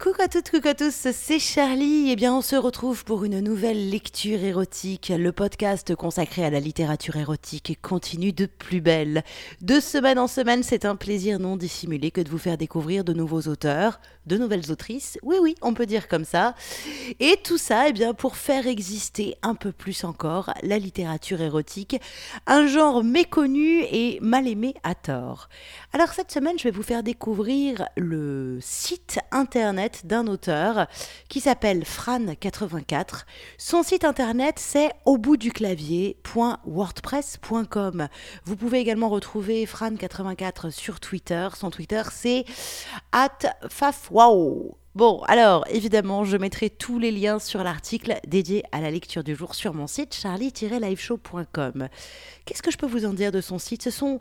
Coucou 0.00 0.22
à 0.22 0.28
toutes, 0.28 0.52
coucou 0.52 0.68
à 0.68 0.74
tous, 0.74 1.08
c'est 1.12 1.40
Charlie. 1.40 2.10
Eh 2.12 2.14
bien, 2.14 2.32
on 2.32 2.40
se 2.40 2.54
retrouve 2.54 3.04
pour 3.04 3.24
une 3.24 3.40
nouvelle 3.40 3.90
lecture 3.90 4.44
érotique. 4.44 5.12
Le 5.12 5.32
podcast 5.32 5.96
consacré 5.96 6.44
à 6.44 6.50
la 6.50 6.60
littérature 6.60 7.16
érotique 7.16 7.76
continue 7.82 8.32
de 8.32 8.46
plus 8.46 8.80
belle. 8.80 9.24
De 9.60 9.80
semaine 9.80 10.20
en 10.20 10.28
semaine, 10.28 10.62
c'est 10.62 10.84
un 10.84 10.94
plaisir 10.94 11.40
non 11.40 11.56
dissimulé 11.56 12.12
que 12.12 12.20
de 12.20 12.30
vous 12.30 12.38
faire 12.38 12.56
découvrir 12.56 13.02
de 13.02 13.12
nouveaux 13.12 13.48
auteurs, 13.48 13.98
de 14.28 14.38
nouvelles 14.38 14.70
autrices. 14.70 15.18
Oui, 15.22 15.36
oui, 15.40 15.56
on 15.62 15.74
peut 15.74 15.86
dire 15.86 16.06
comme 16.06 16.24
ça. 16.24 16.54
Et 17.18 17.36
tout 17.42 17.58
ça, 17.58 17.88
eh 17.88 17.92
bien, 17.92 18.14
pour 18.14 18.36
faire 18.36 18.66
exister 18.66 19.36
un 19.42 19.54
peu 19.54 19.72
plus 19.72 20.04
encore 20.04 20.52
la 20.62 20.78
littérature 20.78 21.40
érotique, 21.40 22.00
un 22.46 22.66
genre 22.66 23.02
méconnu 23.02 23.82
et 23.90 24.18
mal 24.20 24.46
aimé 24.46 24.74
à 24.84 24.94
tort. 24.94 25.48
Alors, 25.92 26.12
cette 26.12 26.30
semaine, 26.30 26.58
je 26.58 26.64
vais 26.64 26.70
vous 26.70 26.82
faire 26.82 27.02
découvrir 27.02 27.86
le 27.96 28.58
site 28.60 29.18
internet 29.32 30.02
d'un 30.04 30.26
auteur 30.26 30.86
qui 31.28 31.40
s'appelle 31.40 31.82
Fran84. 31.82 33.24
Son 33.56 33.82
site 33.82 34.04
internet 34.04 34.56
c'est 34.58 34.90
au 35.04 35.18
bout 35.18 35.36
du 35.36 35.52
clavier.wordpress.com. 35.52 38.08
Vous 38.44 38.56
pouvez 38.56 38.80
également 38.80 39.08
retrouver 39.08 39.64
Fran84 39.64 40.70
sur 40.70 40.98
Twitter. 41.00 41.48
Son 41.56 41.70
Twitter 41.70 42.02
c'est 42.12 42.44
at 43.12 43.38
Bon, 44.94 45.22
alors 45.28 45.64
évidemment, 45.70 46.24
je 46.24 46.36
mettrai 46.36 46.70
tous 46.70 46.98
les 46.98 47.12
liens 47.12 47.38
sur 47.38 47.62
l'article 47.62 48.18
dédié 48.26 48.64
à 48.72 48.80
la 48.80 48.90
lecture 48.90 49.22
du 49.22 49.36
jour 49.36 49.54
sur 49.54 49.74
mon 49.74 49.86
site 49.86 50.12
charlie-liveshow.com. 50.12 51.88
Qu'est-ce 52.44 52.62
que 52.62 52.72
je 52.72 52.78
peux 52.78 52.86
vous 52.86 53.06
en 53.06 53.12
dire 53.12 53.30
de 53.30 53.40
son 53.40 53.60
site? 53.60 53.84
Ce 53.84 53.92
sont 53.92 54.18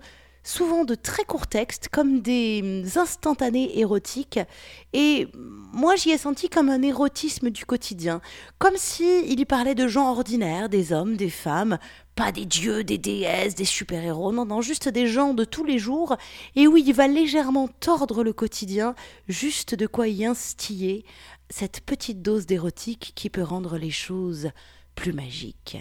souvent 0.47 0.85
de 0.85 0.95
très 0.95 1.25
courts 1.25 1.47
textes, 1.47 1.89
comme 1.89 2.21
des 2.21 2.97
instantanés 2.97 3.79
érotiques. 3.79 4.39
Et 4.93 5.27
moi, 5.73 5.95
j'y 5.97 6.11
ai 6.11 6.17
senti 6.17 6.47
comme 6.47 6.69
un 6.69 6.81
érotisme 6.81 7.49
du 7.49 7.65
quotidien, 7.65 8.21
comme 8.57 8.77
si 8.77 9.03
il 9.27 9.39
y 9.41 9.45
parlait 9.45 9.75
de 9.75 9.87
gens 9.87 10.09
ordinaires, 10.09 10.69
des 10.69 10.93
hommes, 10.93 11.17
des 11.17 11.29
femmes, 11.29 11.77
pas 12.15 12.31
des 12.31 12.45
dieux, 12.45 12.85
des 12.85 12.97
déesses, 12.97 13.55
des 13.55 13.65
super-héros, 13.65 14.31
non, 14.31 14.45
non, 14.45 14.61
juste 14.61 14.87
des 14.87 15.07
gens 15.07 15.33
de 15.33 15.43
tous 15.43 15.65
les 15.65 15.79
jours, 15.79 16.15
et 16.55 16.65
où 16.65 16.77
il 16.77 16.93
va 16.93 17.07
légèrement 17.07 17.67
tordre 17.67 18.23
le 18.23 18.31
quotidien, 18.31 18.95
juste 19.27 19.75
de 19.75 19.85
quoi 19.85 20.07
y 20.07 20.25
instiller 20.25 21.03
cette 21.49 21.81
petite 21.81 22.21
dose 22.21 22.45
d'érotique 22.45 23.11
qui 23.15 23.29
peut 23.29 23.43
rendre 23.43 23.77
les 23.77 23.91
choses 23.91 24.49
plus 24.97 25.13
magique. 25.13 25.77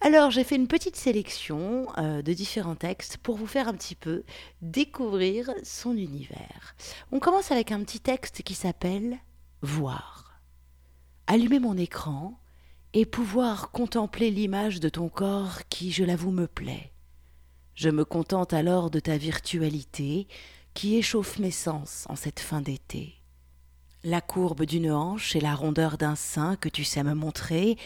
Alors 0.00 0.30
j'ai 0.30 0.42
fait 0.42 0.56
une 0.56 0.66
petite 0.66 0.96
sélection 0.96 1.86
euh, 1.98 2.22
de 2.22 2.32
différents 2.32 2.74
textes 2.74 3.18
pour 3.18 3.36
vous 3.36 3.46
faire 3.46 3.68
un 3.68 3.74
petit 3.74 3.94
peu 3.94 4.24
découvrir 4.62 5.50
son 5.62 5.92
univers. 5.92 6.74
On 7.12 7.20
commence 7.20 7.52
avec 7.52 7.70
un 7.70 7.84
petit 7.84 8.00
texte 8.00 8.42
qui 8.42 8.54
s'appelle 8.54 9.18
Voir. 9.60 10.40
Allumer 11.26 11.60
mon 11.60 11.76
écran 11.76 12.40
et 12.94 13.04
pouvoir 13.04 13.70
contempler 13.70 14.30
l'image 14.30 14.80
de 14.80 14.88
ton 14.88 15.08
corps 15.08 15.60
qui, 15.68 15.92
je 15.92 16.02
l'avoue, 16.02 16.30
me 16.30 16.46
plaît. 16.46 16.92
Je 17.74 17.90
me 17.90 18.04
contente 18.04 18.54
alors 18.54 18.90
de 18.90 19.00
ta 19.00 19.18
virtualité 19.18 20.26
qui 20.72 20.96
échauffe 20.96 21.38
mes 21.38 21.50
sens 21.50 22.06
en 22.08 22.16
cette 22.16 22.40
fin 22.40 22.62
d'été. 22.62 23.14
La 24.04 24.20
courbe 24.20 24.64
d'une 24.64 24.90
hanche 24.90 25.36
et 25.36 25.40
la 25.40 25.54
rondeur 25.54 25.98
d'un 25.98 26.14
sein 26.14 26.56
que 26.56 26.68
tu 26.68 26.84
sais 26.84 27.02
me 27.02 27.14
montrer 27.14 27.76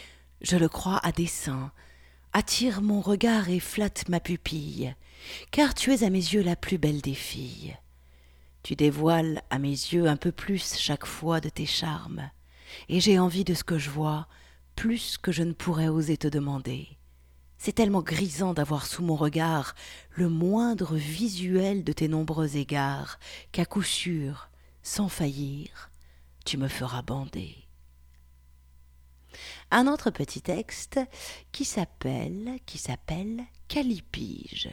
je 0.41 0.57
le 0.57 0.69
crois 0.69 0.99
à 1.03 1.11
dessein, 1.11 1.71
attire 2.33 2.81
mon 2.81 3.01
regard 3.01 3.49
et 3.49 3.59
flatte 3.59 4.07
ma 4.09 4.19
pupille, 4.19 4.95
car 5.51 5.73
tu 5.73 5.93
es 5.93 6.03
à 6.03 6.09
mes 6.09 6.17
yeux 6.17 6.43
la 6.43 6.55
plus 6.55 6.77
belle 6.77 7.01
des 7.01 7.13
filles. 7.13 7.77
Tu 8.63 8.75
dévoiles 8.75 9.41
à 9.49 9.59
mes 9.59 9.69
yeux 9.69 10.07
un 10.07 10.17
peu 10.17 10.31
plus 10.31 10.75
chaque 10.77 11.05
fois 11.05 11.39
de 11.41 11.49
tes 11.49 11.65
charmes, 11.65 12.29
et 12.87 12.99
j'ai 12.99 13.19
envie 13.19 13.43
de 13.43 13.53
ce 13.53 13.63
que 13.63 13.77
je 13.77 13.89
vois, 13.89 14.27
plus 14.75 15.17
que 15.17 15.31
je 15.31 15.43
ne 15.43 15.53
pourrais 15.53 15.87
oser 15.87 16.17
te 16.17 16.27
demander. 16.27 16.87
C'est 17.57 17.73
tellement 17.73 18.01
grisant 18.01 18.53
d'avoir 18.53 18.85
sous 18.85 19.03
mon 19.03 19.15
regard 19.15 19.75
le 20.11 20.29
moindre 20.29 20.95
visuel 20.95 21.83
de 21.83 21.91
tes 21.91 22.07
nombreux 22.07 22.55
égards, 22.55 23.19
qu'à 23.51 23.65
coup 23.65 23.83
sûr, 23.83 24.49
sans 24.81 25.09
faillir, 25.09 25.91
tu 26.45 26.57
me 26.57 26.69
feras 26.69 27.01
bander 27.01 27.68
un 29.71 29.87
autre 29.87 30.09
petit 30.09 30.41
texte 30.41 30.99
qui 31.51 31.65
s'appelle 31.65 32.59
qui 32.65 32.77
s'appelle 32.77 33.43
Calipige. 33.67 34.69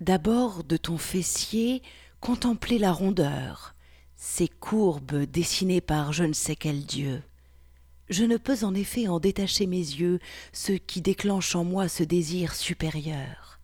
D'abord 0.00 0.64
de 0.64 0.76
ton 0.76 0.98
fessier, 0.98 1.82
contempler 2.20 2.78
la 2.78 2.92
rondeur, 2.92 3.74
ces 4.16 4.48
courbes 4.48 5.22
dessinées 5.24 5.80
par 5.80 6.12
je 6.12 6.24
ne 6.24 6.32
sais 6.32 6.56
quel 6.56 6.84
dieu. 6.84 7.22
Je 8.08 8.24
ne 8.24 8.36
peux 8.36 8.64
en 8.64 8.74
effet 8.74 9.06
en 9.06 9.20
détacher 9.20 9.66
mes 9.66 9.76
yeux, 9.76 10.18
ceux 10.52 10.78
qui 10.78 11.00
déclenchent 11.00 11.56
en 11.56 11.64
moi 11.64 11.88
ce 11.88 12.02
désir 12.02 12.54
supérieur. 12.54 13.60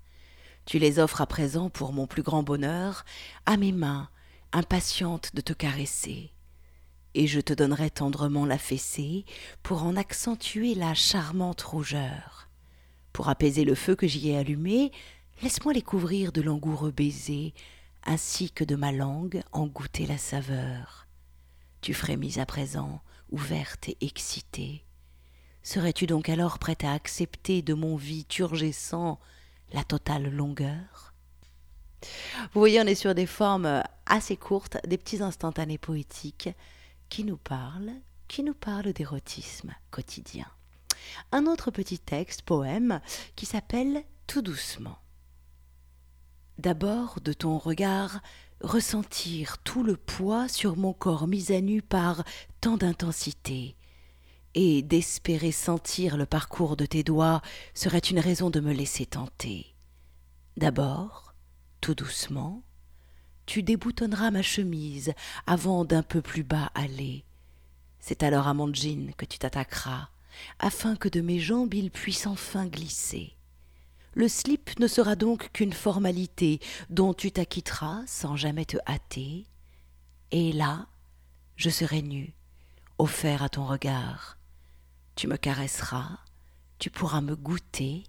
Tu 0.66 0.78
les 0.78 0.98
offres 0.98 1.21
à 1.21 1.26
présent 1.26 1.71
pour 1.71 1.92
mon 1.92 2.06
plus 2.06 2.22
grand 2.22 2.42
bonheur, 2.42 3.04
à 3.47 3.56
mes 3.56 3.72
mains, 3.72 4.09
impatientes 4.53 5.34
de 5.34 5.41
te 5.41 5.53
caresser 5.53 6.34
et 7.14 7.26
je 7.26 7.41
te 7.41 7.52
donnerai 7.52 7.91
tendrement 7.91 8.47
la 8.47 8.58
fessée 8.58 9.25
pour 9.62 9.84
en 9.84 9.97
accentuer 9.97 10.75
la 10.75 10.94
charmante 10.94 11.62
rougeur. 11.62 12.48
Pour 13.12 13.28
apaiser 13.28 13.64
le 13.64 13.75
feu 13.75 13.94
que 13.94 14.06
j'y 14.06 14.30
ai 14.30 14.36
allumé, 14.36 14.91
laisse-moi 15.42 15.72
les 15.72 15.82
couvrir 15.82 16.32
de 16.32 16.42
langoureux 16.42 16.91
baisers, 16.91 17.53
ainsi 18.04 18.50
que 18.50 18.64
de 18.64 18.76
ma 18.76 18.92
langue 18.92 19.42
en 19.53 19.66
goûter 19.66 20.06
la 20.06 20.19
saveur. 20.19 21.06
Tu 21.80 21.94
frémis 21.94 22.38
à 22.38 22.47
présent, 22.47 23.00
ouverte 23.30 23.88
et 23.88 23.97
excitée. 24.00 24.84
Serais-tu 25.62 26.06
donc 26.06 26.28
alors 26.28 26.58
prête 26.58 26.84
à 26.84 26.92
accepter 26.92 27.62
de 27.62 27.74
mon 27.74 27.97
vie 27.97 28.24
turgescent 28.24 29.19
la 29.72 29.84
totale 29.84 30.30
longueur? 30.30 31.14
Vous 32.53 32.60
voyez, 32.60 32.80
on 32.80 32.86
est 32.86 32.94
sur 32.94 33.14
des 33.14 33.26
formes 33.26 33.82
assez 34.04 34.36
courtes, 34.36 34.76
des 34.86 34.98
petits 34.98 35.22
instantanés 35.22 35.78
poétiques, 35.78 36.50
qui 37.14 37.22
nous 37.22 37.36
parle, 37.36 37.92
qui 38.26 38.42
nous 38.42 38.54
parle 38.54 38.92
d'érotisme 38.92 39.72
quotidien. 39.92 40.48
Un 41.30 41.47
autre 41.47 41.70
petit 41.70 42.00
texte, 42.00 42.42
poème, 42.42 43.00
qui 43.36 43.47
s'appelle 43.47 44.02
Tout 44.26 44.42
doucement. 44.42 44.98
D'abord, 46.58 47.20
de 47.20 47.32
ton 47.32 47.56
regard, 47.56 48.20
ressentir 48.60 49.58
tout 49.58 49.84
le 49.84 49.97
poids 49.97 50.48
sur 50.48 50.76
mon 50.76 50.92
corps 50.92 51.28
mis 51.28 51.53
à 51.53 51.60
nu 51.60 51.82
par 51.82 52.24
tant 52.60 52.76
d'intensité, 52.76 53.76
et 54.54 54.82
d'espérer 54.82 55.53
sentir 55.53 56.16
le 56.16 56.26
parcours 56.26 56.76
de 56.76 56.84
tes 56.84 57.04
doigts 57.04 57.42
serait 57.74 57.98
une 57.98 58.19
raison 58.19 58.50
de 58.50 58.58
me 58.58 58.72
laisser 58.72 59.06
tenter. 59.06 59.76
D'abord, 60.56 61.36
tout 61.80 61.94
doucement, 61.94 62.64
tu 63.47 63.62
déboutonneras 63.62 64.31
ma 64.31 64.43
chemise 64.43 65.12
avant 65.47 65.84
d'un 65.84 66.03
peu 66.03 66.22
plus 66.22 66.43
bas 66.43 66.71
aller. 66.75 67.25
C'est 68.00 68.22
alors 68.22 68.49
à 68.49 68.55
mon 68.55 68.72
jean 68.72 69.12
que 69.16 69.25
tu 69.25 69.38
t'attaqueras, 69.38 70.09
afin 70.59 70.97
que 70.97 71.09
de 71.09 71.21
mes 71.21 71.41
jambes 71.41 71.75
il 71.75 71.91
puisse 71.91 72.27
enfin 72.27 72.66
glisser. 72.66 73.34
Le 74.15 74.28
slip 74.28 74.78
ne 74.78 74.87
sera 74.87 75.16
donc 75.16 75.50
qu'une 75.53 75.72
formalité 75.72 76.60
dont 76.88 77.15
tu 77.15 77.33
t'acquitteras 77.33 78.03
sans 78.06 78.37
jamais 78.37 78.65
te 78.65 78.77
hâter. 78.87 79.47
Et 80.31 80.53
là, 80.53 80.87
je 81.56 81.69
serai 81.69 82.00
nu, 82.00 82.33
offert 82.99 83.43
à 83.43 83.49
ton 83.49 83.65
regard. 83.66 84.38
Tu 85.16 85.27
me 85.27 85.37
caresseras, 85.37 86.19
tu 86.78 86.91
pourras 86.91 87.21
me 87.21 87.34
goûter, 87.34 88.04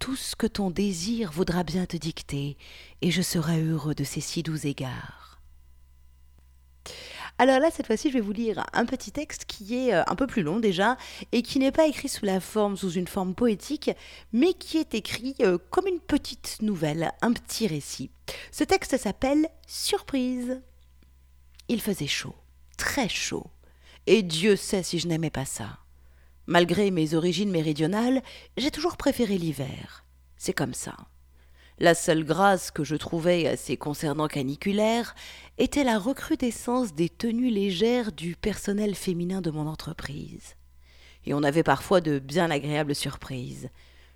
tout 0.00 0.16
ce 0.16 0.34
que 0.34 0.46
ton 0.46 0.70
désir 0.70 1.30
voudra 1.30 1.62
bien 1.62 1.86
te 1.86 1.96
dicter, 1.96 2.56
et 3.02 3.10
je 3.10 3.22
serai 3.22 3.62
heureux 3.62 3.94
de 3.94 4.02
ces 4.02 4.22
si 4.22 4.42
doux 4.42 4.66
égards. 4.66 5.38
Alors 7.38 7.60
là, 7.60 7.70
cette 7.70 7.86
fois-ci, 7.86 8.08
je 8.08 8.14
vais 8.14 8.20
vous 8.20 8.32
lire 8.32 8.64
un 8.72 8.86
petit 8.86 9.12
texte 9.12 9.44
qui 9.44 9.76
est 9.76 9.94
euh, 9.94 10.02
un 10.06 10.14
peu 10.16 10.26
plus 10.26 10.42
long 10.42 10.58
déjà, 10.58 10.96
et 11.32 11.42
qui 11.42 11.58
n'est 11.58 11.70
pas 11.70 11.86
écrit 11.86 12.08
sous 12.08 12.24
la 12.24 12.40
forme, 12.40 12.76
sous 12.76 12.92
une 12.92 13.06
forme 13.06 13.34
poétique, 13.34 13.90
mais 14.32 14.54
qui 14.54 14.78
est 14.78 14.94
écrit 14.94 15.36
euh, 15.42 15.58
comme 15.70 15.86
une 15.86 16.00
petite 16.00 16.58
nouvelle, 16.62 17.12
un 17.20 17.32
petit 17.32 17.66
récit. 17.66 18.10
Ce 18.52 18.64
texte 18.64 18.96
s'appelle 18.96 19.48
Surprise. 19.66 20.62
Il 21.68 21.80
faisait 21.80 22.06
chaud, 22.06 22.34
très 22.78 23.08
chaud, 23.08 23.46
et 24.06 24.22
Dieu 24.22 24.56
sait 24.56 24.82
si 24.82 24.98
je 24.98 25.08
n'aimais 25.08 25.30
pas 25.30 25.44
ça. 25.44 25.78
Malgré 26.46 26.90
mes 26.90 27.14
origines 27.14 27.50
méridionales, 27.50 28.22
j'ai 28.56 28.70
toujours 28.70 28.96
préféré 28.96 29.38
l'hiver. 29.38 30.04
C'est 30.36 30.52
comme 30.52 30.74
ça. 30.74 30.96
La 31.78 31.94
seule 31.94 32.24
grâce 32.24 32.70
que 32.70 32.84
je 32.84 32.96
trouvais 32.96 33.46
à 33.46 33.56
ces 33.56 33.78
concernants 33.78 34.28
caniculaires 34.28 35.14
était 35.56 35.84
la 35.84 35.98
recrudescence 35.98 36.94
des 36.94 37.08
tenues 37.08 37.50
légères 37.50 38.12
du 38.12 38.36
personnel 38.36 38.94
féminin 38.94 39.40
de 39.40 39.50
mon 39.50 39.66
entreprise. 39.66 40.56
Et 41.24 41.32
on 41.32 41.42
avait 41.42 41.62
parfois 41.62 42.02
de 42.02 42.18
bien 42.18 42.50
agréables 42.50 42.94
surprises. 42.94 43.70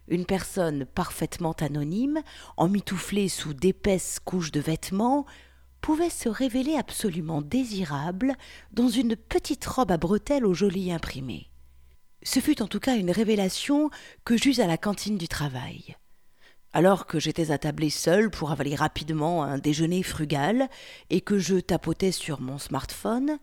Une 0.08 0.26
personne 0.26 0.84
parfaitement 0.84 1.54
anonyme, 1.60 2.20
emmitouflée 2.58 3.30
sous 3.30 3.54
d'épaisses 3.54 4.18
couches 4.22 4.52
de 4.52 4.60
vêtements, 4.60 5.24
pouvait 5.80 6.10
se 6.10 6.28
révéler 6.28 6.76
absolument 6.76 7.40
désirable 7.40 8.34
dans 8.72 8.88
une 8.88 9.16
petite 9.16 9.64
robe 9.64 9.90
à 9.90 9.96
bretelles 9.96 10.44
au 10.44 10.52
joli 10.52 10.92
imprimé. 10.92 11.50
Ce 12.24 12.40
fut 12.40 12.62
en 12.62 12.66
tout 12.66 12.80
cas 12.80 12.96
une 12.96 13.10
révélation 13.10 13.90
que 14.24 14.36
j'eus 14.36 14.60
à 14.60 14.66
la 14.66 14.78
cantine 14.78 15.18
du 15.18 15.28
travail. 15.28 15.94
Alors 16.72 17.06
que 17.06 17.20
j'étais 17.20 17.50
attablé 17.50 17.90
seul 17.90 18.30
pour 18.30 18.50
avaler 18.50 18.74
rapidement 18.74 19.44
un 19.44 19.58
déjeuner 19.58 20.02
frugal 20.02 20.68
et 21.10 21.20
que 21.20 21.38
je 21.38 21.56
tapotais 21.56 22.12
sur 22.12 22.40
mon 22.40 22.58
smartphone, 22.58 23.38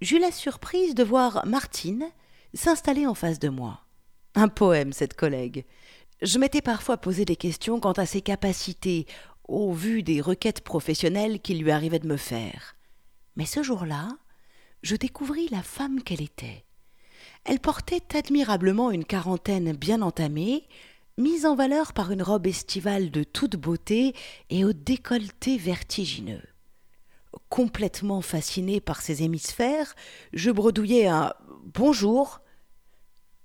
j'eus 0.00 0.18
la 0.18 0.32
surprise 0.32 0.94
de 0.94 1.04
voir 1.04 1.46
Martine 1.46 2.06
s'installer 2.54 3.06
en 3.06 3.14
face 3.14 3.38
de 3.38 3.50
moi. 3.50 3.84
Un 4.34 4.48
poème, 4.48 4.92
cette 4.92 5.14
collègue. 5.14 5.64
Je 6.22 6.38
m'étais 6.38 6.62
parfois 6.62 6.96
posé 6.96 7.24
des 7.24 7.36
questions 7.36 7.78
quant 7.78 7.92
à 7.92 8.06
ses 8.06 8.22
capacités, 8.22 9.06
au 9.46 9.72
vu 9.72 10.02
des 10.02 10.22
requêtes 10.22 10.62
professionnelles 10.62 11.40
qu'il 11.40 11.62
lui 11.62 11.70
arrivait 11.70 11.98
de 11.98 12.08
me 12.08 12.16
faire. 12.16 12.74
Mais 13.36 13.46
ce 13.46 13.62
jour-là, 13.62 14.08
je 14.82 14.96
découvris 14.96 15.48
la 15.50 15.62
femme 15.62 16.02
qu'elle 16.02 16.22
était. 16.22 16.64
Elle 17.44 17.60
portait 17.60 18.16
admirablement 18.16 18.90
une 18.90 19.04
quarantaine 19.04 19.72
bien 19.72 20.02
entamée, 20.02 20.66
mise 21.18 21.46
en 21.46 21.54
valeur 21.54 21.92
par 21.92 22.10
une 22.10 22.22
robe 22.22 22.46
estivale 22.46 23.10
de 23.10 23.22
toute 23.22 23.56
beauté 23.56 24.14
et 24.50 24.64
au 24.64 24.72
décolleté 24.72 25.56
vertigineux. 25.58 26.42
Complètement 27.48 28.20
fasciné 28.20 28.80
par 28.80 29.00
ses 29.00 29.22
hémisphères, 29.22 29.94
je 30.32 30.50
bredouillais 30.50 31.06
un 31.06 31.32
bonjour. 31.74 32.40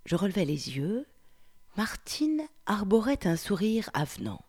Je 0.05 0.15
relevai 0.15 0.45
les 0.45 0.77
yeux. 0.77 1.05
Martine 1.77 2.41
arborait 2.65 3.25
un 3.25 3.35
sourire 3.35 3.89
avenant. 3.93 4.41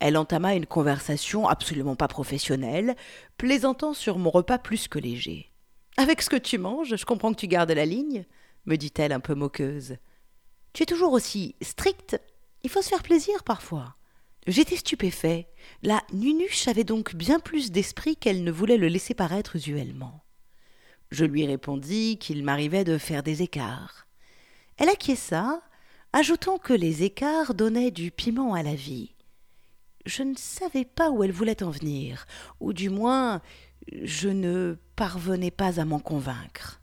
Elle 0.00 0.16
entama 0.16 0.54
une 0.54 0.66
conversation 0.66 1.48
absolument 1.48 1.96
pas 1.96 2.08
professionnelle, 2.08 2.96
plaisantant 3.38 3.94
sur 3.94 4.18
mon 4.18 4.30
repas 4.30 4.58
plus 4.58 4.88
que 4.88 4.98
léger. 4.98 5.50
Avec 5.96 6.20
ce 6.20 6.28
que 6.28 6.36
tu 6.36 6.58
manges, 6.58 6.96
je 6.96 7.04
comprends 7.04 7.32
que 7.32 7.40
tu 7.40 7.48
gardes 7.48 7.70
la 7.70 7.86
ligne, 7.86 8.26
me 8.66 8.76
dit-elle 8.76 9.12
un 9.12 9.20
peu 9.20 9.34
moqueuse. 9.34 9.96
Tu 10.72 10.82
es 10.82 10.86
toujours 10.86 11.12
aussi 11.12 11.56
strict. 11.62 12.20
Il 12.62 12.70
faut 12.70 12.82
se 12.82 12.88
faire 12.88 13.02
plaisir 13.02 13.44
parfois. 13.44 13.96
J'étais 14.46 14.76
stupéfait. 14.76 15.48
La 15.82 16.02
nunuche 16.12 16.68
avait 16.68 16.84
donc 16.84 17.14
bien 17.14 17.40
plus 17.40 17.72
d'esprit 17.72 18.16
qu'elle 18.16 18.44
ne 18.44 18.52
voulait 18.52 18.76
le 18.76 18.88
laisser 18.88 19.14
paraître 19.14 19.56
usuellement. 19.56 20.22
Je 21.10 21.24
lui 21.24 21.46
répondis 21.46 22.18
qu'il 22.18 22.44
m'arrivait 22.44 22.84
de 22.84 22.98
faire 22.98 23.22
des 23.22 23.42
écarts. 23.42 24.06
Elle 24.76 24.88
acquiesça, 24.88 25.62
ajoutant 26.12 26.58
que 26.58 26.72
les 26.72 27.02
écarts 27.04 27.54
donnaient 27.54 27.90
du 27.90 28.10
piment 28.10 28.54
à 28.54 28.62
la 28.62 28.74
vie. 28.74 29.14
Je 30.04 30.22
ne 30.22 30.36
savais 30.36 30.84
pas 30.84 31.10
où 31.10 31.24
elle 31.24 31.32
voulait 31.32 31.62
en 31.62 31.70
venir, 31.70 32.26
ou 32.60 32.72
du 32.72 32.90
moins 32.90 33.40
je 33.92 34.28
ne 34.28 34.76
parvenais 34.96 35.50
pas 35.50 35.80
à 35.80 35.84
m'en 35.84 36.00
convaincre. 36.00 36.80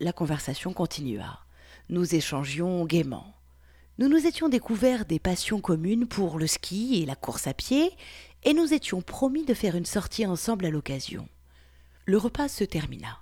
La 0.00 0.12
conversation 0.12 0.72
continua. 0.72 1.40
Nous 1.88 2.14
échangions 2.14 2.84
gaiement. 2.84 3.34
Nous 3.98 4.08
nous 4.08 4.26
étions 4.26 4.48
découverts 4.48 5.06
des 5.06 5.18
passions 5.18 5.60
communes 5.60 6.06
pour 6.06 6.38
le 6.38 6.46
ski 6.46 7.00
et 7.02 7.06
la 7.06 7.14
course 7.14 7.46
à 7.46 7.54
pied, 7.54 7.90
et 8.44 8.52
nous 8.52 8.74
étions 8.74 9.00
promis 9.00 9.44
de 9.44 9.54
faire 9.54 9.76
une 9.76 9.86
sortie 9.86 10.26
ensemble 10.26 10.66
à 10.66 10.70
l'occasion. 10.70 11.28
Le 12.04 12.18
repas 12.18 12.48
se 12.48 12.64
termina. 12.64 13.20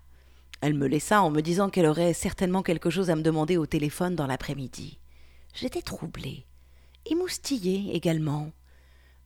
Elle 0.61 0.75
me 0.75 0.87
laissa 0.87 1.23
en 1.23 1.31
me 1.31 1.43
disant 1.43 1.69
qu'elle 1.69 1.87
aurait 1.87 2.15
certainement 2.15 2.63
quelque 2.63 2.91
chose 2.91 3.11
à 3.11 3.17
me 3.17 3.23
demander 3.23 3.57
au 3.57 3.67
téléphone 3.67 4.17
dans 4.17 4.27
l'après-midi. 4.27 4.99
J'étais 5.55 5.83
troublée, 5.83 6.47
émoustillée 7.07 7.95
également. 7.95 8.51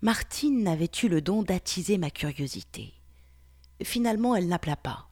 Martine 0.03 0.69
avait 0.69 0.91
eu 1.03 1.09
le 1.09 1.23
don 1.23 1.43
d'attiser 1.43 1.97
ma 1.97 2.11
curiosité. 2.11 2.98
Finalement, 3.83 4.35
elle 4.35 4.49
n'appela 4.49 4.77
pas. 4.77 5.09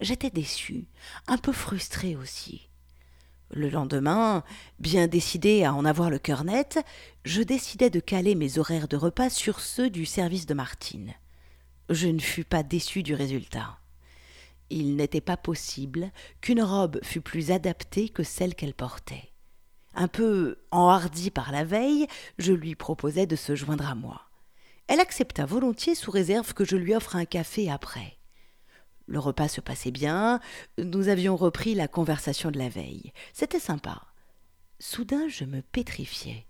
J'étais 0.00 0.30
déçue, 0.30 0.88
un 1.26 1.36
peu 1.36 1.52
frustrée 1.52 2.16
aussi. 2.16 2.70
Le 3.52 3.68
lendemain, 3.68 4.44
bien 4.78 5.08
décidé 5.08 5.64
à 5.64 5.74
en 5.74 5.84
avoir 5.84 6.08
le 6.08 6.18
cœur 6.18 6.44
net, 6.44 6.78
je 7.24 7.42
décidai 7.42 7.90
de 7.90 8.00
caler 8.00 8.34
mes 8.34 8.58
horaires 8.58 8.88
de 8.88 8.96
repas 8.96 9.28
sur 9.28 9.60
ceux 9.60 9.90
du 9.90 10.06
service 10.06 10.46
de 10.46 10.54
Martine. 10.54 11.14
Je 11.88 12.06
ne 12.06 12.20
fus 12.20 12.44
pas 12.44 12.62
déçu 12.62 13.02
du 13.02 13.14
résultat. 13.14 13.78
Il 14.70 14.94
n'était 14.94 15.20
pas 15.20 15.36
possible 15.36 16.12
qu'une 16.40 16.62
robe 16.62 17.00
fût 17.02 17.20
plus 17.20 17.50
adaptée 17.50 18.08
que 18.08 18.22
celle 18.22 18.54
qu'elle 18.54 18.74
portait. 18.74 19.32
Un 19.94 20.06
peu 20.06 20.58
enhardie 20.70 21.32
par 21.32 21.50
la 21.50 21.64
veille, 21.64 22.06
je 22.38 22.52
lui 22.52 22.76
proposai 22.76 23.26
de 23.26 23.34
se 23.34 23.56
joindre 23.56 23.88
à 23.88 23.96
moi. 23.96 24.29
Elle 24.90 24.98
accepta 24.98 25.46
volontiers 25.46 25.94
sous 25.94 26.10
réserve 26.10 26.52
que 26.52 26.64
je 26.64 26.74
lui 26.74 26.96
offre 26.96 27.14
un 27.14 27.24
café 27.24 27.70
après. 27.70 28.18
Le 29.06 29.20
repas 29.20 29.46
se 29.46 29.60
passait 29.60 29.92
bien, 29.92 30.40
nous 30.78 31.06
avions 31.06 31.36
repris 31.36 31.76
la 31.76 31.86
conversation 31.86 32.50
de 32.50 32.58
la 32.58 32.68
veille. 32.68 33.12
C'était 33.32 33.60
sympa. 33.60 34.02
Soudain 34.80 35.28
je 35.28 35.44
me 35.44 35.62
pétrifiais. 35.62 36.44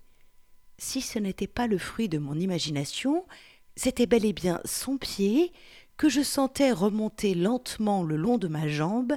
Si 0.79 1.01
ce 1.01 1.19
n'était 1.19 1.45
pas 1.45 1.67
le 1.67 1.77
fruit 1.77 2.09
de 2.09 2.17
mon 2.17 2.33
imagination, 2.33 3.27
c'était 3.75 4.07
bel 4.07 4.25
et 4.25 4.33
bien 4.33 4.59
son 4.65 4.97
pied 4.97 5.53
que 5.95 6.09
je 6.09 6.23
sentais 6.23 6.71
remonter 6.71 7.35
lentement 7.35 8.01
le 8.01 8.15
long 8.15 8.39
de 8.39 8.47
ma 8.47 8.67
jambe 8.67 9.13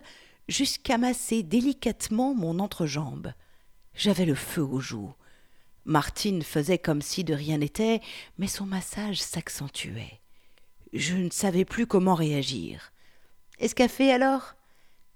jusqu'à 0.49 0.99
masser 0.99 1.43
délicatement 1.43 2.35
mon 2.35 2.59
entrejambe. 2.59 3.33
J'avais 3.95 4.27
le 4.27 4.35
feu 4.35 4.61
aux 4.61 4.81
joues. 4.81 5.15
Martine 5.85 6.43
faisait 6.43 6.79
comme 6.79 7.03
si 7.03 7.25
de 7.25 7.35
rien 7.35 7.59
n'était, 7.59 8.01
mais 8.39 8.47
son 8.47 8.67
massage 8.67 9.21
s'accentuait. 9.21 10.21
Je 10.93 11.15
ne 11.17 11.31
savais 11.31 11.65
plus 11.65 11.87
comment 11.87 12.15
réagir. 12.15 12.93
Est-ce 13.59 13.75
qu'a 13.75 13.89
fait 13.89 14.13
alors? 14.13 14.55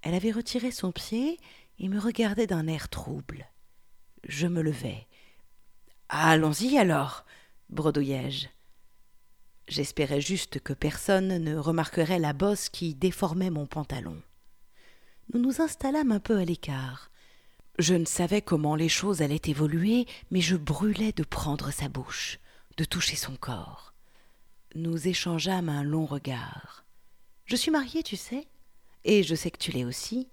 Elle 0.03 0.15
avait 0.15 0.31
retiré 0.31 0.71
son 0.71 0.93
pied 0.93 1.39
et 1.79 1.89
me 1.89 1.99
regardait 1.99 2.47
d'un 2.47 2.67
air 2.67 2.89
trouble. 2.89 3.47
Je 4.27 4.47
me 4.47 4.63
levai. 4.63 5.07
Allons-y 6.09 6.79
alors, 6.79 7.25
bredouillai-je. 7.71 8.49
J'espérais 9.69 10.21
juste 10.21 10.61
que 10.61 10.73
personne 10.73 11.39
ne 11.39 11.57
remarquerait 11.57 12.19
la 12.19 12.33
bosse 12.33 12.69
qui 12.69 12.95
déformait 12.95 13.51
mon 13.51 13.67
pantalon. 13.67 14.21
Nous 15.33 15.41
nous 15.41 15.61
installâmes 15.61 16.13
un 16.13 16.21
peu 16.21 16.39
à 16.39 16.45
l'écart. 16.45 17.11
Je 17.79 17.95
ne 17.95 18.05
savais 18.05 18.43
comment 18.43 18.75
les 18.75 18.89
choses 18.89 19.23
allaient 19.23 19.41
évoluer, 19.47 20.07
mais 20.33 20.41
je 20.41 20.57
brûlais 20.57 21.13
de 21.13 21.23
prendre 21.23 21.71
sa 21.71 21.89
bouche, 21.89 22.41
de 22.77 22.85
toucher 22.85 23.15
son 23.15 23.37
corps. 23.37 23.95
Nous 24.75 25.07
échangeâmes 25.07 25.69
un 25.69 25.85
long 25.85 26.05
regard. 26.05 26.85
Je 27.45 27.55
suis 27.55 27.71
mariée, 27.71 28.03
tu 28.03 28.17
sais, 28.17 28.49
et 29.05 29.23
je 29.23 29.35
sais 29.37 29.53
que 29.53 29.59
tu 29.59 29.71
l'es 29.71 29.85
aussi. 29.85 30.29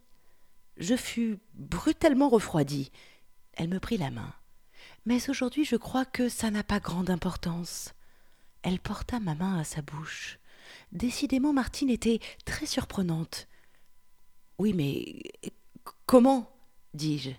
Je 0.77 0.95
fus 0.95 1.37
brutalement 1.53 2.29
refroidi. 2.29 2.91
Elle 3.53 3.69
me 3.69 3.79
prit 3.79 3.97
la 3.97 4.09
main. 4.09 4.33
Mais 5.05 5.29
aujourd'hui, 5.29 5.65
je 5.65 5.75
crois 5.75 6.03
que 6.03 6.29
ça 6.29 6.49
n'a 6.49 6.63
pas 6.63 6.79
grande 6.79 7.11
importance. 7.11 7.93
Elle 8.63 8.79
porta 8.79 9.19
ma 9.19 9.35
main 9.35 9.59
à 9.59 9.63
sa 9.63 9.83
bouche. 9.83 10.39
Décidément, 10.91 11.53
Martine 11.53 11.91
était 11.91 12.19
très 12.43 12.65
surprenante. 12.65 13.47
Oui, 14.57 14.73
mais 14.73 15.21
comment? 16.07 16.54
Dis-je. 16.95 17.31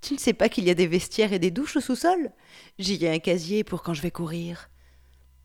Tu 0.00 0.14
ne 0.14 0.18
sais 0.18 0.34
pas 0.34 0.48
qu'il 0.48 0.64
y 0.64 0.70
a 0.70 0.74
des 0.74 0.86
vestiaires 0.86 1.32
et 1.32 1.38
des 1.38 1.50
douches 1.50 1.76
au 1.76 1.80
sous-sol? 1.80 2.30
J'y 2.78 3.04
ai 3.04 3.10
un 3.10 3.18
casier 3.18 3.64
pour 3.64 3.82
quand 3.82 3.94
je 3.94 4.02
vais 4.02 4.10
courir. 4.10 4.70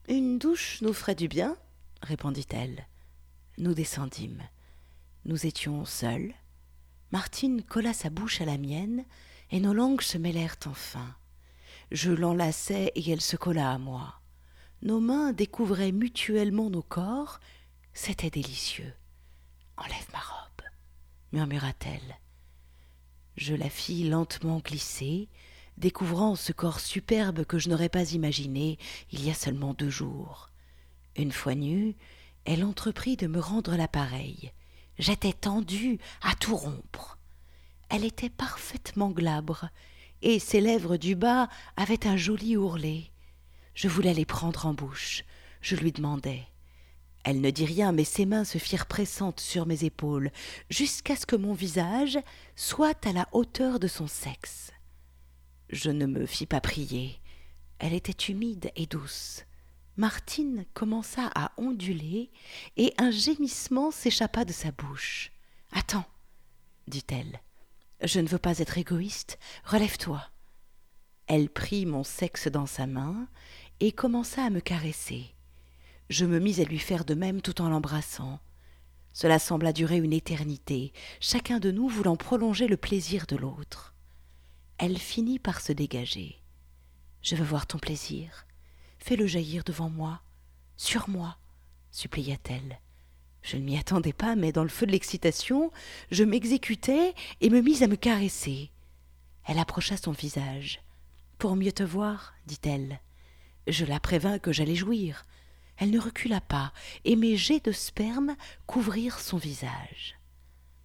Une 0.08 0.38
douche 0.38 0.80
nous 0.82 0.92
ferait 0.92 1.14
du 1.14 1.28
bien, 1.28 1.56
répondit-elle. 2.02 2.86
Nous 3.58 3.74
descendîmes. 3.74 4.42
Nous 5.24 5.46
étions 5.46 5.84
seuls. 5.84 6.34
Martine 7.12 7.62
colla 7.62 7.92
sa 7.92 8.10
bouche 8.10 8.40
à 8.40 8.44
la 8.44 8.58
mienne, 8.58 9.04
et 9.50 9.60
nos 9.60 9.74
langues 9.74 10.00
se 10.00 10.18
mêlèrent 10.18 10.56
enfin. 10.66 11.14
Je 11.90 12.10
l'enlaçai 12.10 12.90
et 12.94 13.10
elle 13.10 13.20
se 13.20 13.36
colla 13.36 13.70
à 13.70 13.78
moi. 13.78 14.20
Nos 14.80 14.98
mains 14.98 15.32
découvraient 15.32 15.92
mutuellement 15.92 16.70
nos 16.70 16.82
corps. 16.82 17.38
C'était 17.92 18.30
délicieux. 18.30 18.94
Enlève 19.76 20.08
ma 20.12 20.20
robe, 20.20 20.66
murmura-t-elle. 21.32 22.16
Je 23.36 23.54
la 23.54 23.70
fis 23.70 24.08
lentement 24.08 24.58
glisser, 24.58 25.28
découvrant 25.78 26.36
ce 26.36 26.52
corps 26.52 26.80
superbe 26.80 27.44
que 27.44 27.58
je 27.58 27.68
n'aurais 27.68 27.88
pas 27.88 28.12
imaginé 28.12 28.78
il 29.10 29.24
y 29.24 29.30
a 29.30 29.34
seulement 29.34 29.74
deux 29.74 29.90
jours. 29.90 30.50
Une 31.16 31.32
fois 31.32 31.54
nue, 31.54 31.94
elle 32.44 32.64
entreprit 32.64 33.16
de 33.16 33.26
me 33.26 33.40
rendre 33.40 33.76
l'appareil. 33.76 34.52
J'étais 34.98 35.32
tendue 35.32 35.98
à 36.22 36.34
tout 36.34 36.56
rompre. 36.56 37.18
Elle 37.88 38.04
était 38.04 38.30
parfaitement 38.30 39.10
glabre, 39.10 39.68
et 40.22 40.38
ses 40.38 40.60
lèvres 40.60 40.96
du 40.96 41.14
bas 41.14 41.48
avaient 41.76 42.06
un 42.06 42.16
joli 42.16 42.56
ourlet. 42.56 43.10
Je 43.74 43.88
voulais 43.88 44.14
les 44.14 44.24
prendre 44.24 44.66
en 44.66 44.74
bouche. 44.74 45.24
Je 45.60 45.76
lui 45.76 45.92
demandai. 45.92 46.42
Elle 47.24 47.40
ne 47.40 47.50
dit 47.50 47.64
rien, 47.64 47.92
mais 47.92 48.04
ses 48.04 48.26
mains 48.26 48.44
se 48.44 48.58
firent 48.58 48.86
pressantes 48.86 49.40
sur 49.40 49.66
mes 49.66 49.84
épaules, 49.84 50.30
jusqu'à 50.70 51.14
ce 51.14 51.26
que 51.26 51.36
mon 51.36 51.54
visage 51.54 52.18
soit 52.56 53.06
à 53.06 53.12
la 53.12 53.28
hauteur 53.32 53.78
de 53.78 53.86
son 53.86 54.08
sexe. 54.08 54.72
Je 55.68 55.90
ne 55.90 56.06
me 56.06 56.26
fis 56.26 56.46
pas 56.46 56.60
prier. 56.60 57.20
Elle 57.78 57.94
était 57.94 58.32
humide 58.32 58.70
et 58.76 58.86
douce. 58.86 59.44
Martine 59.96 60.64
commença 60.74 61.30
à 61.34 61.52
onduler 61.58 62.30
et 62.76 62.94
un 62.98 63.10
gémissement 63.10 63.90
s'échappa 63.90 64.44
de 64.44 64.52
sa 64.52 64.70
bouche. 64.72 65.32
Attends, 65.70 66.06
dit-elle. 66.88 67.40
Je 68.02 68.20
ne 68.20 68.28
veux 68.28 68.38
pas 68.38 68.58
être 68.58 68.78
égoïste. 68.78 69.38
Relève-toi. 69.64 70.22
Elle 71.26 71.48
prit 71.48 71.86
mon 71.86 72.04
sexe 72.04 72.48
dans 72.48 72.66
sa 72.66 72.86
main 72.86 73.28
et 73.80 73.92
commença 73.92 74.44
à 74.44 74.50
me 74.50 74.60
caresser. 74.60 75.34
Je 76.12 76.26
me 76.26 76.40
mis 76.40 76.60
à 76.60 76.64
lui 76.64 76.78
faire 76.78 77.06
de 77.06 77.14
même 77.14 77.40
tout 77.40 77.62
en 77.62 77.70
l'embrassant. 77.70 78.38
Cela 79.14 79.38
sembla 79.38 79.72
durer 79.72 79.96
une 79.96 80.12
éternité, 80.12 80.92
chacun 81.20 81.58
de 81.58 81.70
nous 81.70 81.88
voulant 81.88 82.16
prolonger 82.16 82.68
le 82.68 82.76
plaisir 82.76 83.24
de 83.26 83.34
l'autre. 83.34 83.94
Elle 84.76 84.98
finit 84.98 85.38
par 85.38 85.62
se 85.62 85.72
dégager. 85.72 86.42
Je 87.22 87.34
veux 87.34 87.46
voir 87.46 87.66
ton 87.66 87.78
plaisir. 87.78 88.44
Fais-le 88.98 89.26
jaillir 89.26 89.64
devant 89.64 89.88
moi, 89.88 90.20
sur 90.76 91.08
moi, 91.08 91.38
supplia-t-elle. 91.90 92.78
Je 93.40 93.56
ne 93.56 93.62
m'y 93.62 93.78
attendais 93.78 94.12
pas, 94.12 94.36
mais 94.36 94.52
dans 94.52 94.64
le 94.64 94.68
feu 94.68 94.84
de 94.84 94.92
l'excitation, 94.92 95.70
je 96.10 96.24
m'exécutai 96.24 97.14
et 97.40 97.48
me 97.48 97.62
mis 97.62 97.82
à 97.82 97.86
me 97.86 97.96
caresser. 97.96 98.70
Elle 99.46 99.58
approcha 99.58 99.96
son 99.96 100.12
visage. 100.12 100.82
Pour 101.38 101.56
mieux 101.56 101.72
te 101.72 101.82
voir, 101.82 102.34
dit-elle. 102.44 103.00
Je 103.66 103.86
la 103.86 103.98
prévins 103.98 104.38
que 104.38 104.52
j'allais 104.52 104.76
jouir. 104.76 105.24
Elle 105.76 105.90
ne 105.90 106.00
recula 106.00 106.40
pas, 106.40 106.72
et 107.04 107.16
mes 107.16 107.36
jets 107.36 107.60
de 107.60 107.72
sperme 107.72 108.36
couvrirent 108.66 109.20
son 109.20 109.38
visage. 109.38 110.16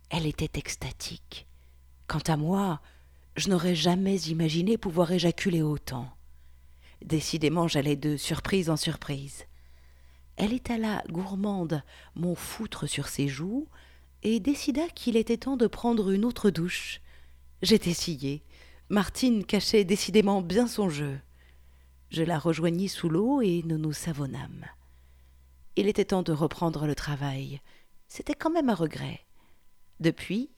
Elle 0.10 0.26
était 0.26 0.58
extatique. 0.60 1.48
Quant 2.08 2.24
à 2.28 2.38
moi, 2.38 2.82
je 3.36 3.50
n'aurais 3.50 3.76
jamais 3.76 4.18
imaginé 4.22 4.78
pouvoir 4.78 5.12
éjaculer 5.12 5.62
autant. 5.62 6.10
Décidément, 7.04 7.68
j'allais 7.68 7.96
de 7.96 8.18
surprise 8.18 8.70
en 8.70 8.78
surprise. 8.78 9.46
Elle 10.38 10.54
étala 10.54 11.04
gourmande 11.10 11.84
mon 12.16 12.36
foutre 12.36 12.88
sur 12.88 13.08
ses 13.08 13.28
joues 13.28 13.68
et 14.24 14.40
décida 14.40 14.88
qu'il 14.90 15.18
était 15.18 15.38
temps 15.38 15.58
de 15.58 15.68
prendre 15.68 16.12
une 16.12 16.26
autre 16.26 16.50
douche. 16.50 17.02
J'étais 17.62 17.94
sciée. 17.94 18.44
Martine 18.90 19.44
cachait 19.44 19.84
décidément 19.84 20.42
bien 20.42 20.68
son 20.68 20.90
jeu. 20.90 21.20
Je 22.10 22.24
la 22.24 22.40
rejoignis 22.40 22.90
sous 22.90 23.10
l'eau 23.10 23.42
et 23.42 23.64
nous 23.66 23.78
nous 23.78 23.94
savonnâmes. 23.94 24.66
Il 25.76 25.88
était 25.88 26.06
temps 26.06 26.24
de 26.24 26.32
reprendre 26.32 26.88
le 26.88 26.96
travail. 26.96 27.62
C'était 28.08 28.34
quand 28.34 28.50
même 28.50 28.70
un 28.70 28.76
regret. 28.76 29.26
Depuis, 30.00 30.50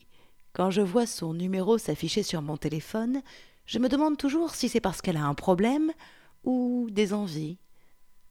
quand 0.54 0.70
je 0.70 0.82
vois 0.82 1.06
son 1.06 1.34
numéro 1.34 1.78
s'afficher 1.78 2.24
sur 2.24 2.42
mon 2.42 2.58
téléphone, 2.58 3.22
je 3.66 3.80
me 3.80 3.90
demande 3.90 4.18
toujours 4.18 4.56
si 4.56 4.70
c'est 4.70 4.82
parce 4.82 5.02
qu'elle 5.02 5.18
a 5.18 5.26
un 5.26 5.34
problème 5.34 5.92
ou 6.44 6.88
des 6.92 7.14
envies, 7.14 7.58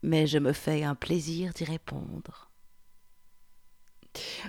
mais 0.03 0.27
je 0.27 0.39
me 0.39 0.53
fais 0.53 0.85
un 0.85 0.95
plaisir 0.95 1.53
d'y 1.53 1.65
répondre. 1.65 2.48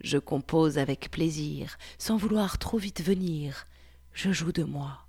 Je 0.00 0.18
compose 0.18 0.78
avec 0.78 1.12
plaisir, 1.12 1.78
sans 1.96 2.16
vouloir 2.16 2.58
trop 2.58 2.78
vite 2.78 3.00
venir, 3.00 3.66
je 4.12 4.32
joue 4.32 4.50
de 4.50 4.64
moi. 4.64 5.06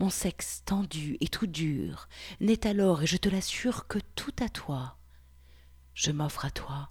Mon 0.00 0.10
sexe 0.10 0.62
tendu 0.64 1.16
et 1.20 1.28
tout 1.28 1.46
dur 1.46 2.08
n'est 2.40 2.66
alors, 2.66 3.04
et 3.04 3.06
je 3.06 3.18
te 3.18 3.28
l'assure, 3.28 3.86
que 3.86 4.00
tout 4.16 4.34
à 4.40 4.48
toi. 4.48 4.98
Je 5.94 6.10
m'offre 6.10 6.44
à 6.44 6.50
toi, 6.50 6.90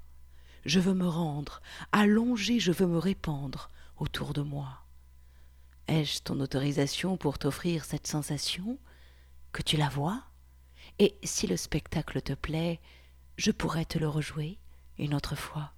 je 0.66 0.80
veux 0.80 0.94
me 0.94 1.08
rendre, 1.08 1.62
allonger, 1.92 2.60
je 2.60 2.72
veux 2.72 2.88
me 2.88 2.98
répandre 2.98 3.70
autour 3.98 4.34
de 4.34 4.42
moi. 4.42 4.84
Ai-je 5.88 6.22
ton 6.22 6.40
autorisation 6.40 7.18
pour 7.18 7.38
t'offrir 7.38 7.86
cette 7.86 8.08
sensation? 8.08 8.80
Que 9.52 9.62
tu 9.62 9.78
la 9.78 9.90
vois? 9.90 10.24
Et 11.00 11.18
si 11.24 11.48
le 11.48 11.58
spectacle 11.58 12.22
te 12.22 12.34
plaît, 12.34 12.80
je 13.38 13.52
pourrais 13.52 13.86
te 13.86 13.98
le 13.98 14.08
rejouer 14.08 14.60
une 14.98 15.14
autre 15.14 15.36
fois. 15.36 15.74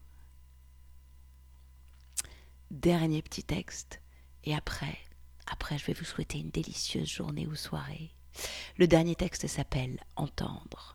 Dernier 2.71 3.21
petit 3.21 3.43
texte, 3.43 4.01
et 4.43 4.53
après, 4.53 4.97
après, 5.47 5.77
je 5.77 5.85
vais 5.85 5.93
vous 5.93 6.05
souhaiter 6.05 6.39
une 6.39 6.49
délicieuse 6.49 7.09
journée 7.09 7.47
ou 7.47 7.55
soirée. 7.55 8.11
Le 8.77 8.87
dernier 8.87 9.15
texte 9.15 9.47
s'appelle 9.47 9.99
Entendre. 10.15 10.94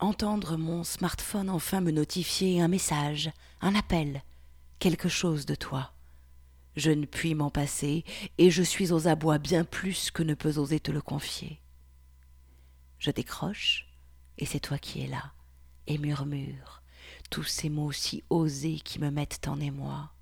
Entendre 0.00 0.56
mon 0.56 0.84
smartphone 0.84 1.50
enfin 1.50 1.80
me 1.80 1.90
notifier 1.90 2.60
un 2.60 2.68
message, 2.68 3.30
un 3.60 3.74
appel, 3.74 4.22
quelque 4.78 5.08
chose 5.08 5.44
de 5.44 5.54
toi. 5.54 5.92
Je 6.76 6.92
ne 6.92 7.04
puis 7.04 7.34
m'en 7.34 7.50
passer, 7.50 8.04
et 8.38 8.50
je 8.50 8.62
suis 8.62 8.92
aux 8.92 9.08
abois 9.08 9.38
bien 9.38 9.64
plus 9.64 10.12
que 10.12 10.22
ne 10.22 10.34
peux 10.34 10.58
oser 10.58 10.78
te 10.78 10.92
le 10.92 11.00
confier. 11.00 11.60
Je 12.98 13.10
décroche, 13.10 13.88
et 14.38 14.46
c'est 14.46 14.60
toi 14.60 14.78
qui 14.78 15.02
es 15.02 15.08
là, 15.08 15.32
et 15.88 15.98
murmure 15.98 16.82
tous 17.30 17.44
ces 17.44 17.68
mots 17.68 17.92
si 17.92 18.22
osés 18.30 18.80
qui 18.80 18.98
me 18.98 19.10
mettent 19.10 19.48
en 19.48 19.60
émoi. 19.60 20.12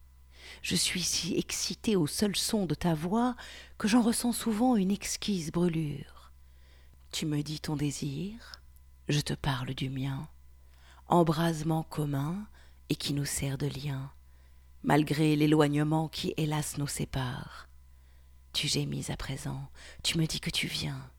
Je 0.63 0.75
suis 0.75 1.03
si 1.03 1.37
excitée 1.37 1.97
au 1.97 2.07
seul 2.07 2.35
son 2.37 2.67
de 2.67 2.75
ta 2.75 2.95
voix 2.95 3.37
que 3.79 3.89
j'en 3.89 4.03
ressens 4.03 4.33
souvent 4.33 4.77
une 4.77 4.91
exquise 4.91 5.53
brûlure. 5.53 6.33
Tu 7.13 7.27
me 7.27 7.43
dis 7.43 7.61
ton 7.61 7.77
désir, 7.77 8.53
je 9.09 9.21
te 9.21 9.35
parle 9.35 9.75
du 9.75 9.89
mien, 9.89 10.29
embrasement 11.07 11.85
commun 11.85 12.47
et 12.89 12.97
qui 12.97 13.15
nous 13.15 13.25
sert 13.25 13.59
de 13.59 13.67
lien, 13.67 14.11
malgré 14.83 15.37
l'éloignement 15.37 16.09
qui 16.09 16.35
hélas 16.37 16.79
nous 16.79 16.89
sépare. 16.89 17.69
Tu 18.53 18.69
gémis 18.69 19.11
à 19.11 19.17
présent, 19.17 19.69
tu 20.03 20.19
me 20.19 20.27
dis 20.27 20.41
que 20.41 20.51
tu 20.51 20.67
viens. 20.67 21.11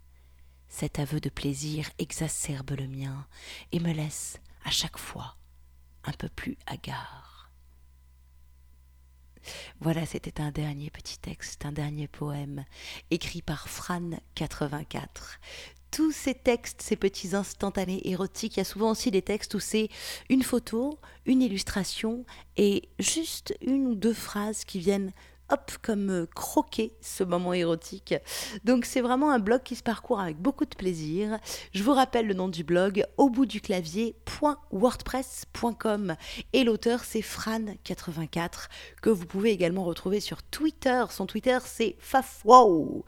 Cet 0.67 0.99
aveu 0.99 1.19
de 1.19 1.29
plaisir 1.29 1.89
exacerbe 1.97 2.71
le 2.71 2.87
mien 2.87 3.25
et 3.71 3.79
me 3.79 3.93
laisse, 3.93 4.39
à 4.65 4.71
chaque 4.71 4.97
fois, 4.97 5.37
un 6.03 6.11
peu 6.11 6.29
plus 6.29 6.57
hagard. 6.65 7.51
Voilà, 9.79 10.05
c'était 10.05 10.41
un 10.41 10.51
dernier 10.51 10.89
petit 10.89 11.19
texte, 11.19 11.65
un 11.65 11.71
dernier 11.71 12.07
poème, 12.07 12.65
écrit 13.11 13.41
par 13.41 13.67
Fran84. 13.67 15.39
Tous 15.91 16.11
ces 16.11 16.33
textes, 16.33 16.81
ces 16.81 16.95
petits 16.95 17.35
instantanés 17.35 18.01
érotiques, 18.09 18.57
il 18.57 18.59
y 18.59 18.61
a 18.61 18.65
souvent 18.65 18.91
aussi 18.91 19.09
des 19.09 19.21
textes 19.21 19.53
où 19.53 19.59
c'est 19.59 19.89
une 20.29 20.43
photo, 20.43 20.99
une 21.25 21.41
illustration 21.41 22.25
et 22.57 22.89
juste 22.99 23.57
une 23.61 23.87
ou 23.87 23.95
deux 23.95 24.13
phrases 24.13 24.65
qui 24.65 24.79
viennent 24.79 25.13
hop, 25.49 25.71
comme 25.81 26.09
euh, 26.09 26.25
croquer 26.33 26.93
ce 27.01 27.23
moment 27.23 27.53
érotique. 27.53 28.15
Donc 28.63 28.85
c'est 28.85 29.01
vraiment 29.01 29.31
un 29.31 29.39
blog 29.39 29.63
qui 29.63 29.75
se 29.75 29.83
parcourt 29.83 30.19
avec 30.19 30.37
beaucoup 30.37 30.65
de 30.65 30.75
plaisir. 30.75 31.39
Je 31.73 31.83
vous 31.83 31.93
rappelle 31.93 32.27
le 32.27 32.33
nom 32.33 32.47
du 32.47 32.63
blog 32.63 33.03
au 33.17 33.29
bout 33.29 33.45
du 33.45 33.61
clavier.wordpress.com 33.61 36.15
et 36.53 36.63
l'auteur 36.63 37.03
c'est 37.03 37.21
Fran84 37.21 38.67
que 39.01 39.09
vous 39.09 39.25
pouvez 39.25 39.49
également 39.51 39.83
retrouver 39.83 40.19
sur 40.19 40.43
Twitter. 40.43 41.03
Son 41.09 41.25
Twitter 41.25 41.57
c'est 41.65 41.95
Fafwow. 41.99 43.03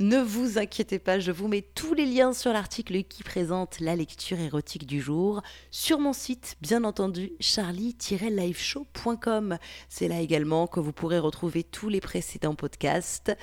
Ne 0.00 0.18
vous 0.18 0.58
inquiétez 0.58 0.98
pas, 0.98 1.20
je 1.20 1.32
vous 1.32 1.48
mets 1.48 1.66
tous 1.74 1.94
les 1.94 2.04
liens 2.06 2.32
sur 2.32 2.52
l'article 2.52 3.02
qui 3.04 3.22
présente 3.22 3.80
la 3.80 3.94
lecture 3.96 4.40
érotique 4.40 4.86
du 4.86 5.00
jour 5.00 5.42
sur 5.70 5.98
mon 5.98 6.12
site, 6.12 6.56
bien 6.60 6.84
entendu, 6.84 7.32
charlie-liveshow.com. 7.40 9.56
C'est 9.88 10.08
là 10.08 10.20
également 10.20 10.66
que 10.66 10.80
vous 10.80 10.92
pourrez 10.92 11.18
retrouver 11.18 11.64
tous 11.78 11.88
les 11.88 12.00
précédents 12.00 12.56
podcasts. 12.56 13.36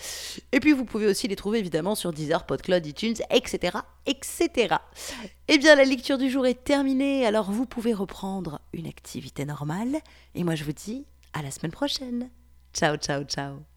Et 0.52 0.60
puis 0.60 0.74
vous 0.74 0.84
pouvez 0.84 1.08
aussi 1.08 1.30
les 1.30 1.38
trouver 1.38 1.60
évidemment 1.60 1.96
sur 1.96 2.12
Deezer, 2.12 2.46
PodCloud, 2.46 2.86
iTunes, 2.86 3.16
etc. 3.30 3.78
etc. 4.06 4.76
Eh 5.48 5.58
bien 5.58 5.76
la 5.76 5.86
lecture 5.86 6.18
du 6.18 6.30
jour 6.30 6.46
est 6.46 6.66
terminée, 6.66 7.26
alors 7.26 7.50
vous 7.50 7.66
pouvez 7.66 7.94
reprendre 7.94 8.60
une 8.74 8.88
activité 8.88 9.46
normale. 9.46 10.00
Et 10.34 10.44
moi 10.44 10.56
je 10.56 10.66
vous 10.66 10.74
dis 10.74 11.06
à 11.32 11.42
la 11.44 11.52
semaine 11.52 11.72
prochaine. 11.72 12.30
Ciao, 12.74 12.98
ciao, 12.98 13.24
ciao. 13.24 13.75